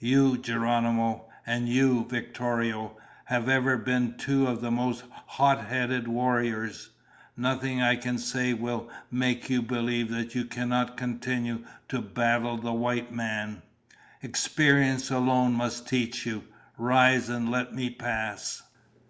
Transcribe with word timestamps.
"You, 0.00 0.38
Geronimo, 0.38 1.28
and 1.46 1.68
you, 1.68 2.06
Victorio, 2.08 2.96
have 3.26 3.50
ever 3.50 3.76
been 3.76 4.14
two 4.16 4.46
of 4.46 4.62
the 4.62 4.70
most 4.70 5.04
hot 5.26 5.66
headed 5.66 6.08
warriors. 6.08 6.88
Nothing 7.36 7.82
I 7.82 7.96
can 7.96 8.16
say 8.16 8.54
will 8.54 8.88
make 9.10 9.50
you 9.50 9.60
believe 9.60 10.08
that 10.08 10.34
you 10.34 10.46
cannot 10.46 10.96
continue 10.96 11.66
to 11.90 12.00
battle 12.00 12.56
the 12.56 12.72
white 12.72 13.12
man. 13.12 13.60
Experience 14.22 15.10
alone 15.10 15.52
must 15.52 15.86
teach 15.86 16.24
you. 16.24 16.44
Rise 16.78 17.28
and 17.28 17.50
let 17.50 17.74
me 17.74 17.90
pass." 17.90 18.62